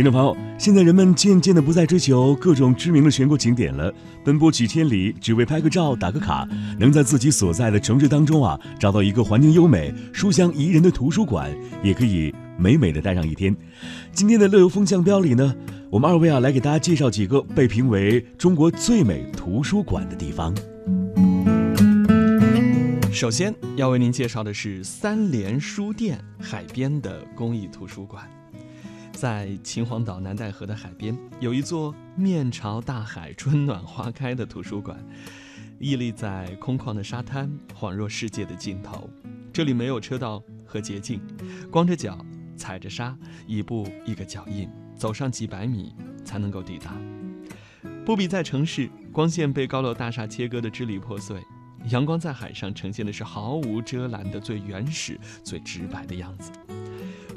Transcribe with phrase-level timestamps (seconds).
[0.00, 3.92] 听众朋友，现在人们渐渐的不再追求各种知名的全国景点了，
[4.24, 13.54] 奔波几千里只为拍个照、打个卡，能在自己所在的城市当中啊找到一个环境优美、书香宜人的图书馆，也可以美美的待上一天。
[14.10, 15.54] 今天的乐游风向标里呢，
[15.90, 20.54] 我们二位啊来给大家介绍几个被评为中国最美图书馆的地方。
[23.12, 28.26] 首先要为您介绍的是三联书店海边的公益图书馆。
[29.12, 34.98] 在秦皇岛南戴河的海边，有一座面朝大海、春暖花开的图书馆，
[35.78, 39.10] 屹立在空旷的沙滩，恍若世界的尽头。
[39.52, 41.20] 这里没有车道和捷径，
[41.70, 42.24] 光着脚
[42.56, 46.96] 踩着沙，一步一个脚印，走上几百米才能够抵达。
[48.06, 51.42] 不比在城市，光线被高楼大厦切割得支离破碎，
[51.90, 56.50] 阳光在海上呈现的是毫无遮拦的最原始、最直白的样子。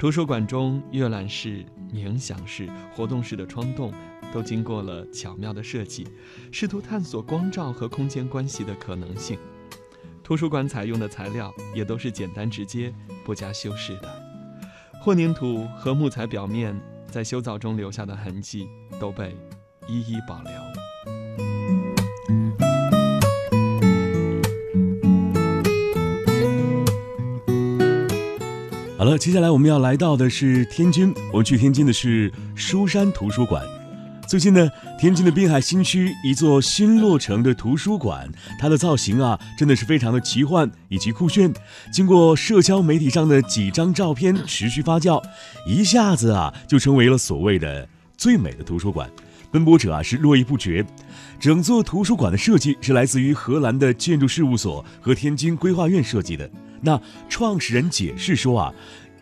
[0.04, 3.90] 图书馆中，阅览室、冥想室、活动室的窗洞
[4.34, 6.06] 都经过了巧妙的设计，
[6.52, 9.38] 试图探索光照和空间关系的可能性。
[10.22, 12.92] 图书馆采用的材料也都是简单直接、
[13.24, 14.22] 不加修饰的。
[15.00, 18.68] 混凝土和木材表面在修造中留下的痕迹
[19.00, 19.34] 都被
[19.88, 20.63] 一一保留。
[29.04, 31.12] 好了，接下来我们要来到的是天津。
[31.30, 33.62] 我们去天津的是书山图书馆。
[34.26, 34.66] 最近呢，
[34.98, 38.26] 天津的滨海新区一座新落成的图书馆，
[38.58, 41.52] 它的造型啊，真的是非常的奇幻以及酷炫。
[41.92, 45.22] 经过社交媒体上的几张照片持续发酵，
[45.68, 49.06] 一下子啊，就成为了所谓的最美的图书馆。
[49.50, 50.82] 奔波者啊是络绎不绝。
[51.38, 56.50] 整座图书馆的设计是来自于荷兰的建筑事务所和天津规划院设计的。
[56.84, 58.74] 那创始人解释说啊，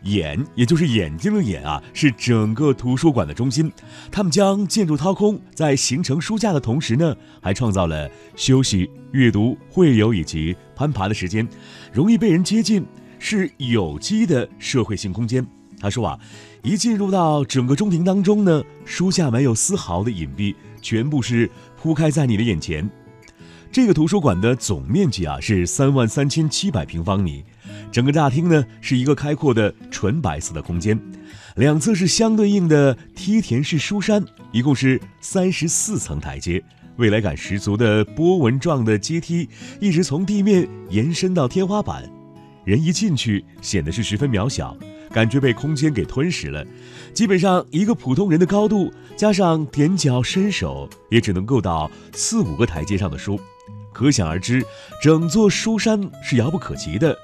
[0.03, 3.71] 眼也就是眼睛的眼啊，是整个图书馆的中心。
[4.11, 11.49] 他们将建筑掏空，在形成书架的同时呢，还创造了休息、阅读、会友以及攀爬的时间，
[11.93, 12.85] 容易被人接近，
[13.21, 15.47] 是有机的社会性空间。
[15.81, 16.19] 他说啊，
[16.65, 21.49] 一进入到整个中庭当中呢，书架没有丝毫的隐蔽，全部是
[21.81, 22.91] 铺开在你的眼前。
[23.71, 27.43] 这个图书馆的总面积啊是三万三千七百平方米。
[27.93, 30.99] 整个大厅呢是一个开阔的纯白色的空间，
[31.57, 36.65] 两侧是相对应的梯田式书山，一共是三十四层台阶，
[36.97, 39.47] 未来感十足的波纹状的阶梯
[39.79, 42.11] 一直从地面延伸到天花板，
[42.65, 44.75] 人一进去显得是十分渺小，
[45.11, 46.65] 感觉被空间给吞噬了，
[47.13, 53.39] 基本上一个普通人的高度，加上踮脚伸手也只能够到四五个台阶上的书，
[53.93, 54.65] 可想而知，
[55.03, 57.15] 整座书山是遥不可及的。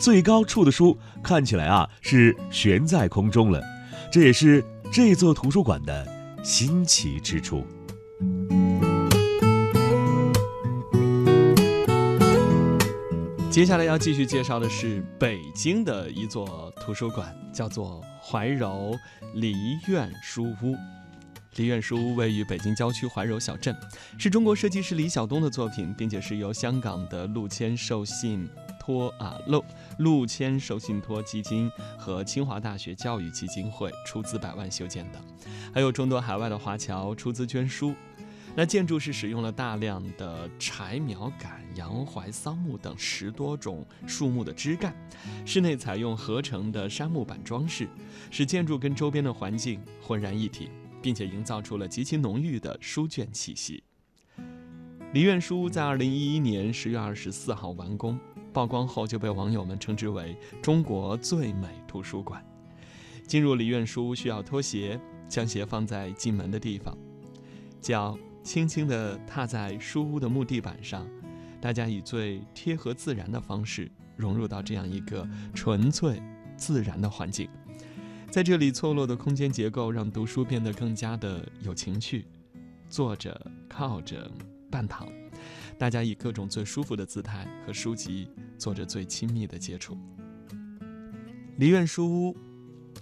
[0.00, 3.62] 最高处的书看起来啊是悬在空中了，
[4.10, 6.08] 这也是这座图书馆的
[6.42, 7.62] 新奇之处。
[13.50, 18.96] 接下来要继续介绍的是北京的一座图书馆，叫做怀柔
[19.34, 19.54] 梨
[19.86, 20.74] 苑书屋。
[21.56, 23.76] 梨苑书屋位于北京郊区怀柔小镇，
[24.16, 28.48] 是中国设计师李晓东的作品，并且是由香港的陆谦受信。
[28.90, 29.64] 托啊，陆
[29.98, 35.20] 陆谦受信托基金和清华大学教育基金会出资百万修建的，
[35.72, 37.94] 还有众多海外的华侨出资捐书。
[38.56, 44.92] 那建筑是使用了大量的柴苗杆、洋槐、桑木等十多种树木的枝干，
[45.46, 47.88] 室内采用合成的杉木板装饰，
[48.28, 50.68] 使建筑跟周边的环境浑然一体，
[51.00, 53.84] 并且营造出了极其浓郁的书卷气息。
[55.12, 58.18] 梨苑书在二零一一年十月二十四号完工。
[58.52, 62.44] 曝光后就被网友们称之为中国最美图书馆。
[63.26, 66.96] 进入梨苑书屋需要脱鞋，将鞋放在进门的地方，
[67.80, 71.06] 脚轻轻地踏在书屋的木地板上，
[71.60, 76.20] 大家以最贴合自然的方式融入到这样一个纯粹
[76.56, 77.48] 自然的环境。
[78.30, 82.26] 在这里，错落的空间结构让读书变得更加的有情趣。
[82.88, 84.28] 坐着、靠着、
[84.68, 85.06] 半躺。
[85.80, 88.28] 大家以各种最舒服的姿态和书籍
[88.58, 89.96] 做着最亲密的接触。
[91.56, 92.36] 梨苑书屋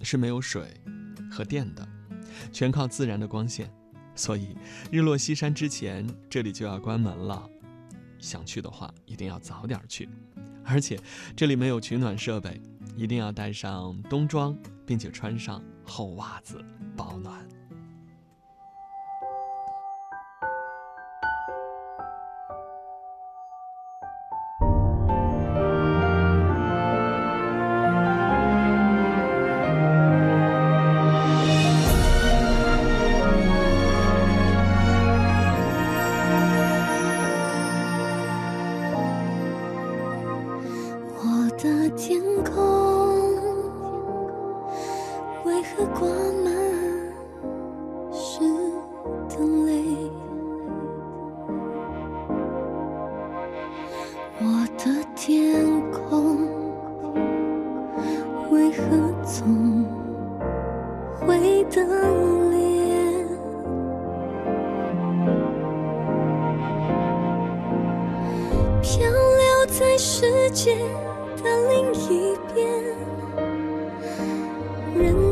[0.01, 0.79] 是没有水
[1.29, 1.85] 和电的，
[2.53, 3.69] 全靠自然的光线，
[4.15, 4.55] 所以
[4.89, 7.49] 日落西山之前这里就要关门了。
[8.17, 10.07] 想去的话，一定要早点去。
[10.63, 10.97] 而且
[11.35, 12.61] 这里没有取暖设备，
[12.95, 16.63] 一定要带上冬装，并且穿上厚袜子
[16.95, 17.45] 保暖。
[41.99, 42.53] 天空
[45.43, 46.07] 为何挂
[46.45, 46.49] 满
[48.09, 48.39] 是
[49.27, 50.09] 等泪？
[54.39, 54.45] 我
[54.77, 55.78] 的天空。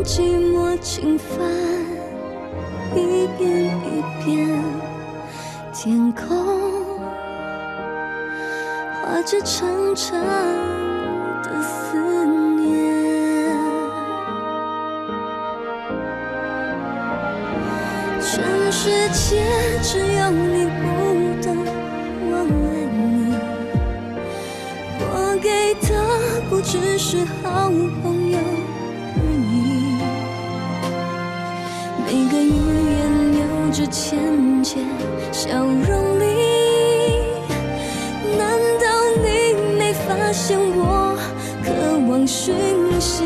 [0.07, 0.21] 寂
[0.53, 1.37] 寞侵犯，
[2.95, 4.63] 一遍一遍，
[5.73, 6.23] 天空
[9.03, 10.17] 画着长长
[11.43, 12.25] 的思
[12.55, 13.53] 念。
[18.21, 19.43] 全世界
[19.83, 20.85] 只有你不
[21.43, 21.45] 懂
[22.29, 22.31] 我
[22.63, 22.65] 爱
[22.95, 23.35] 你，
[25.01, 25.03] 我
[25.43, 25.87] 给的
[26.49, 27.69] 不只是好
[28.01, 28.39] 朋友
[33.89, 34.83] 浅浅
[35.31, 36.25] 笑容里，
[38.37, 38.85] 难道
[39.23, 39.27] 你
[39.77, 41.17] 没发现我
[41.63, 41.71] 渴
[42.09, 42.53] 望讯
[42.99, 43.23] 息？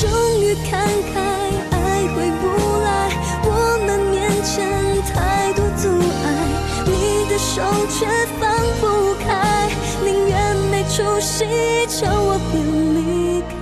[0.00, 0.10] 终
[0.40, 0.84] 于看
[1.14, 1.20] 开，
[1.70, 1.76] 爱
[2.08, 2.42] 回不
[2.82, 2.90] 来，
[3.44, 3.48] 我
[3.86, 4.50] 们面前
[5.14, 5.88] 太多阻
[6.24, 6.26] 碍，
[6.86, 8.04] 你的手却
[8.40, 8.42] 放
[8.80, 8.84] 不
[9.24, 9.70] 开，
[10.04, 11.44] 宁愿没出息，
[11.86, 12.60] 求我别
[12.98, 13.61] 离开。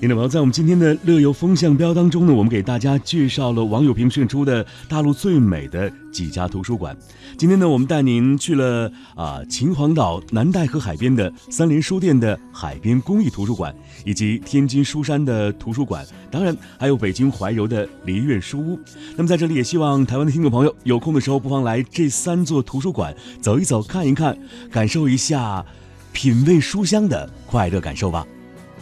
[0.00, 6.96] 听众朋友，在我们今天的乐游风向标当中呢，我们给大家介绍了网友评选出的大陆最美的几家图书馆。
[7.36, 13.74] 今天呢，我们带您去了啊秦皇岛南戴河海边的三联书店的海边公益图书馆，
[14.04, 18.78] 以及天津书山的图书馆，当然还有北京怀柔的梨苑书屋。
[19.16, 24.38] 那么在这里也希望台湾的听众朋友有空的时候，不妨来这三座图书馆走一走、看一看，
[24.70, 25.66] 感受一下
[26.12, 28.24] 品味书香的快乐感受吧。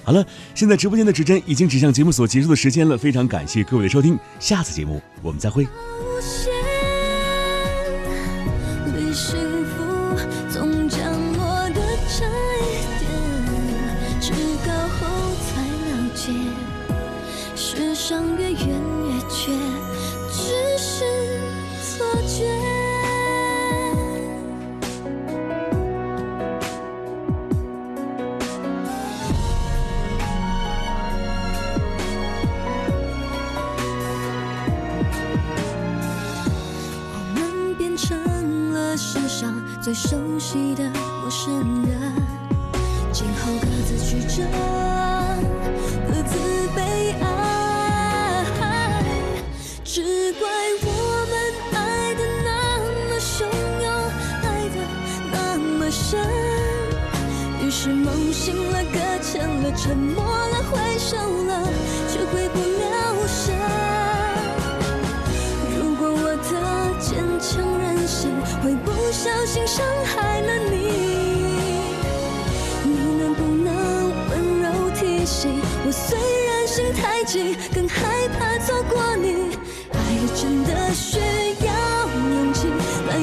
[0.07, 0.25] 好了，
[0.55, 5.65] 现在直播间的指针已经指向节目所结束的时间了，非常感谢各位的收听，下次节目我们再会。
[5.65, 5.69] 无
[6.21, 6.49] 限，
[40.49, 40.85] 悉的
[41.21, 42.15] 陌生人，
[43.13, 44.45] 今后各自曲折，
[46.07, 46.39] 各自
[46.77, 46.81] 悲
[47.21, 48.45] 哀，
[49.83, 50.49] 只怪
[50.85, 50.89] 我
[51.33, 51.35] 们
[51.73, 52.49] 爱的那
[53.09, 53.43] 么汹
[53.83, 53.91] 涌，
[54.45, 54.77] 爱的
[55.33, 56.15] 那么深，
[57.61, 61.69] 于是梦醒了，搁浅了，沉默了，挥手了，
[69.07, 70.75] 不小心伤害了你，
[72.83, 75.93] 你能不能温柔提醒我？
[75.93, 79.57] 虽然心太急，更害怕错过你。
[79.93, 79.97] 爱
[80.35, 81.21] 真的需
[81.65, 81.73] 要
[82.19, 82.67] 勇气
[83.07, 83.17] 来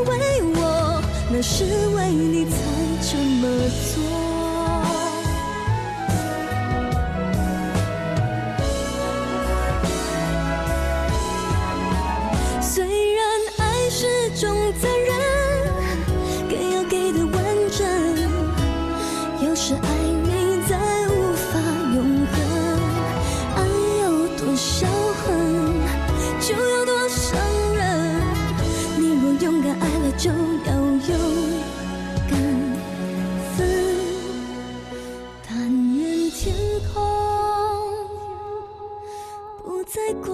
[0.00, 1.64] 为我，那是
[1.96, 2.56] 为你才
[3.00, 3.48] 这么
[3.94, 4.33] 做。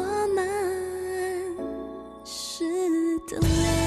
[0.01, 0.49] 我们
[2.25, 2.65] 是
[3.29, 3.80] 同类。